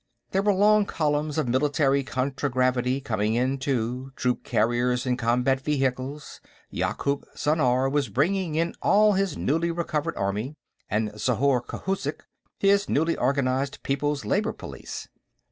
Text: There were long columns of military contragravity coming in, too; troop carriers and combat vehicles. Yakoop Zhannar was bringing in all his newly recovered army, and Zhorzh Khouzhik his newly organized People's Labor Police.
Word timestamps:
There 0.31 0.41
were 0.41 0.51
long 0.51 0.87
columns 0.87 1.37
of 1.37 1.47
military 1.47 2.03
contragravity 2.03 3.01
coming 3.01 3.35
in, 3.35 3.59
too; 3.59 4.11
troop 4.15 4.43
carriers 4.43 5.05
and 5.05 5.15
combat 5.15 5.61
vehicles. 5.61 6.41
Yakoop 6.73 7.23
Zhannar 7.35 7.87
was 7.87 8.09
bringing 8.09 8.55
in 8.55 8.73
all 8.81 9.13
his 9.13 9.37
newly 9.37 9.69
recovered 9.69 10.17
army, 10.17 10.55
and 10.89 11.11
Zhorzh 11.11 11.67
Khouzhik 11.67 12.23
his 12.57 12.89
newly 12.89 13.15
organized 13.15 13.83
People's 13.83 14.25
Labor 14.25 14.53
Police. 14.53 15.07